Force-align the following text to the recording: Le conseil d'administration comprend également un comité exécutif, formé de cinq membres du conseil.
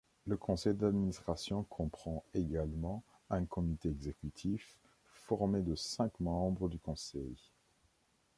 Le 0.25 0.35
conseil 0.35 0.73
d'administration 0.73 1.61
comprend 1.69 2.23
également 2.33 3.03
un 3.29 3.45
comité 3.45 3.89
exécutif, 3.89 4.75
formé 5.13 5.61
de 5.61 5.75
cinq 5.75 6.19
membres 6.19 6.69
du 6.69 6.79
conseil. 6.79 7.35